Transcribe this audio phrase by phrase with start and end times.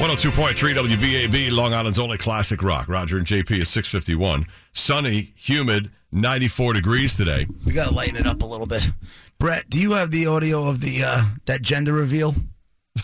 [0.00, 2.88] 102.3 WBAB, Long Island's only classic rock.
[2.88, 4.46] Roger and JP is 651.
[4.72, 7.46] Sunny, humid, 94 degrees today.
[7.66, 8.90] We got to lighten it up a little bit.
[9.38, 12.34] Brett, do you have the audio of the uh, that gender reveal?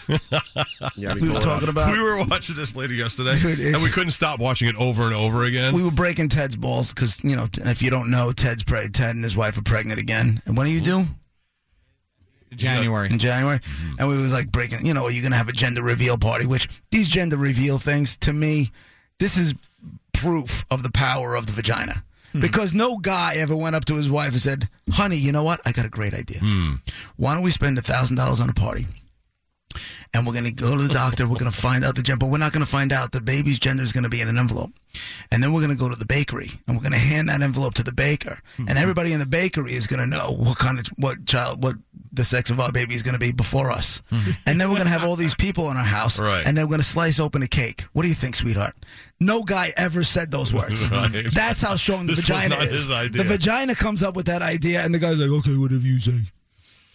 [0.96, 1.92] Yeah, We were talking about.
[1.92, 5.14] We were watching this later yesterday, Dude, and we couldn't stop watching it over and
[5.14, 5.74] over again.
[5.74, 9.14] we were breaking Ted's balls because you know if you don't know, Ted's pre- Ted
[9.14, 10.40] and his wife are pregnant again.
[10.46, 11.04] And when are you due?
[12.56, 13.08] January.
[13.10, 13.96] in January, Mm-hmm.
[13.98, 14.84] and we was like breaking.
[14.84, 16.46] You know, are you gonna have a gender reveal party?
[16.46, 18.70] Which these gender reveal things, to me,
[19.18, 19.54] this is
[20.12, 22.02] proof of the power of the vagina.
[22.32, 22.40] Hmm.
[22.40, 25.60] Because no guy ever went up to his wife and said, "Honey, you know what?
[25.64, 26.40] I got a great idea.
[26.40, 26.74] Hmm.
[27.16, 28.86] Why don't we spend a thousand dollars on a party?"
[30.16, 31.28] And we're gonna go to the doctor.
[31.28, 33.82] We're gonna find out the gender, but we're not gonna find out the baby's gender
[33.82, 34.70] is gonna be in an envelope.
[35.30, 37.82] And then we're gonna go to the bakery and we're gonna hand that envelope to
[37.82, 38.38] the baker.
[38.56, 38.64] Hmm.
[38.68, 41.74] And everybody in the bakery is gonna know what kind of what child what
[42.12, 44.00] the sex of our baby is gonna be before us.
[44.46, 46.18] and then we're gonna have all these people in our house.
[46.18, 46.46] Right.
[46.46, 47.82] and then we're gonna slice open a cake.
[47.92, 48.74] What do you think, sweetheart?
[49.20, 50.88] No guy ever said those words.
[50.96, 51.26] Right.
[51.30, 52.88] That's how strong the This vagina is.
[52.88, 56.20] The vagina comes up with that idea, and the guy's like, "Okay, whatever you say."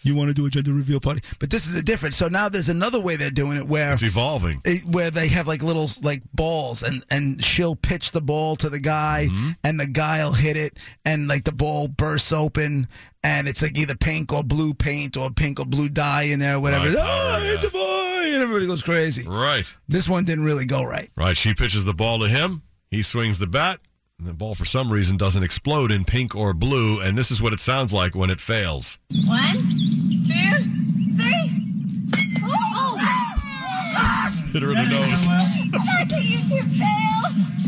[0.02, 2.14] You want to do a gender reveal party, but this is a different.
[2.14, 4.60] So now there's another way they're doing it where it's evolving.
[4.64, 8.68] it- where they have like little like balls and and she'll pitch the ball to
[8.68, 9.50] the guy Mm-hmm.
[9.64, 12.86] and the guy'll hit it and like the ball bursts open
[13.24, 16.56] and it's like either pink or blue paint or pink or blue dye in there
[16.56, 16.86] or whatever.
[16.88, 16.96] Right.
[16.98, 17.52] Oh, Oh, yeah.
[17.54, 17.78] it's a boy
[18.34, 19.28] and everybody goes crazy.
[19.28, 19.72] Right.
[19.88, 21.08] This one didn't really go right.
[21.16, 21.36] Right.
[21.36, 22.62] She pitches the ball to him.
[22.90, 23.80] He swings the bat.
[24.18, 27.00] And the ball, for some reason, doesn't explode in pink or blue.
[27.00, 28.98] And this is what it sounds like when it fails.
[29.26, 29.56] One,
[34.52, 35.26] Hit her in the nose.
[35.26, 37.22] How can you two fail?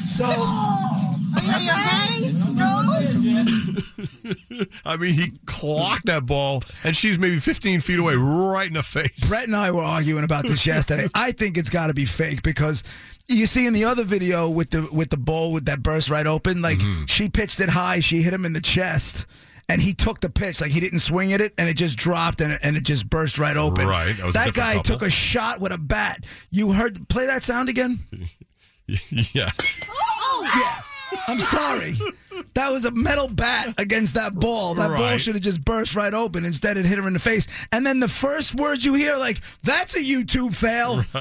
[0.07, 2.33] So Are you okay?
[2.55, 2.65] No?
[4.85, 8.83] I mean, he clocked that ball, and she's maybe 15 feet away, right in the
[8.83, 9.29] face.
[9.29, 11.07] Brett and I were arguing about this yesterday.
[11.15, 12.83] I think it's got to be fake because
[13.29, 16.27] you see in the other video with the with the ball with that burst right
[16.27, 17.05] open, like Mm-hmm.
[17.07, 19.27] she pitched it high, she hit him in the chest.
[19.69, 22.41] And he took the pitch, like he didn't swing at it, and it just dropped,
[22.43, 23.87] and it, and it just burst right open.
[23.87, 24.83] Right, that was a guy couple.
[24.83, 26.27] took a shot with a bat.
[26.51, 27.09] You heard?
[27.09, 28.01] Play that sound again.
[28.87, 29.51] yeah.
[29.89, 30.51] Oh!
[30.55, 31.95] Yeah, I'm sorry.
[32.55, 34.75] That was a metal bat against that ball.
[34.75, 36.45] That ball should have just burst right open.
[36.45, 37.47] Instead, it hit her in the face.
[37.73, 41.05] And then the first words you hear, like, "That's a YouTube fail."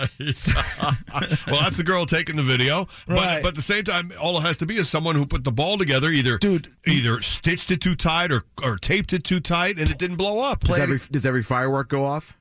[1.48, 2.88] well, that's the girl taking the video.
[3.08, 3.42] But, Right.
[3.44, 5.52] but at the same time, all it has to be is someone who put the
[5.52, 6.70] ball together, either Dude.
[6.86, 10.40] either stitched it too tight or, or taped it too tight, and it didn't blow
[10.40, 10.62] up.
[10.62, 12.38] Does every, does every firework go off?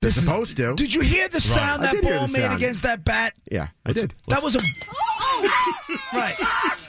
[0.00, 0.74] They're This is- supposed to.
[0.74, 2.54] Did you hear the sound I that ball made sound.
[2.56, 3.34] against that bat?
[3.50, 4.14] Yeah, I did.
[4.28, 6.81] That was a oh, oh, oh, right.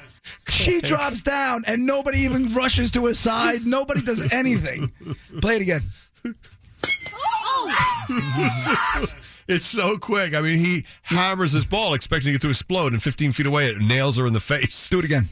[0.53, 3.65] She drops down and nobody even rushes to her side.
[3.65, 4.91] Nobody does anything.
[5.41, 5.81] Play it again.
[9.45, 10.33] It's so quick.
[10.33, 13.77] I mean, he hammers his ball, expecting it to explode, and 15 feet away, it
[13.79, 14.89] nails her in the face.
[14.89, 15.27] Do it again.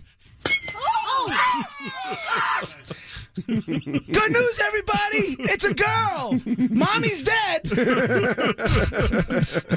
[3.48, 5.38] Good news, everybody!
[5.40, 6.38] It's a girl.
[6.70, 7.62] Mommy's dead.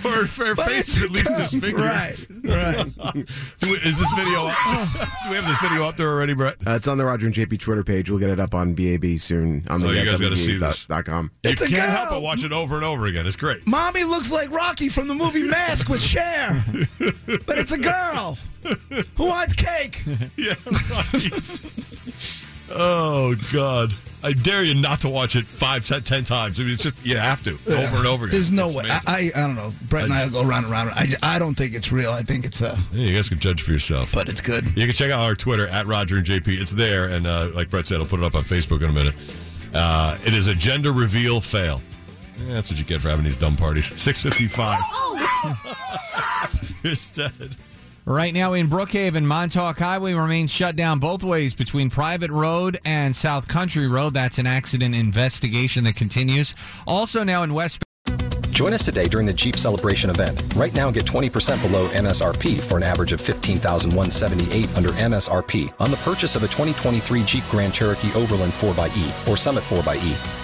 [0.03, 1.37] Her, her But face it's is a at least girl.
[1.37, 1.81] disfigured.
[1.81, 2.85] Right, right.
[3.61, 4.57] Do we, is this video up?
[5.25, 6.57] Do we have this video up there already, Brett?
[6.67, 8.11] Uh, it's on the Roger and JP Twitter page.
[8.11, 10.61] We'll get it up on BAB soon on the Oh, you guys gotta see WBA
[10.61, 10.87] this.
[10.87, 11.31] dot com.
[11.45, 11.97] It's you a can't girl.
[11.97, 13.25] help but watch it over and over again.
[13.25, 13.65] It's great.
[13.69, 16.65] Mommy looks like Rocky from the movie Mask with Cher,
[16.99, 18.37] but it's a girl
[19.17, 20.03] who wants cake.
[20.37, 21.94] Yeah, right.
[22.71, 23.93] Oh God!
[24.23, 26.59] I dare you not to watch it five, ten, ten times.
[26.59, 28.31] I mean, it's just you have to over and over again.
[28.33, 28.85] There's no It's way.
[28.89, 29.01] I.
[29.07, 29.73] I I don't know.
[29.89, 30.91] Brett and I will go round and round.
[30.95, 32.11] I, I don't think it's real.
[32.11, 34.13] I think it's uh, Yeah, you guys can judge for yourself.
[34.15, 34.65] but it's good.
[34.77, 36.49] You can check out our Twitter at Roger and JP.
[36.61, 38.93] It's there, and uh, like Brett said, I'll put it up on Facebook in a
[38.95, 39.15] minute.
[39.75, 41.83] Uh, it is a gender reveal fail.
[42.47, 43.87] Yeah, that's what you get for having these dumb parties.
[44.01, 44.81] Six fifty-five.
[46.83, 47.57] You're Ted.
[48.07, 53.17] Right now in Brookhaven, Montauk Highway remains shut down both ways between Private Road and
[53.17, 54.13] South Country Road.
[54.13, 56.55] That's an accident investigation that continues.
[56.87, 57.83] Also now in West.
[58.51, 60.43] Join us today during the Jeep Celebration event.
[60.55, 65.97] Right now, get 20% below MSRP for an average of 15178 under MSRP on the
[65.99, 70.44] purchase of a 2023 Jeep Grand Cherokee Overland 4xE or Summit 4xE.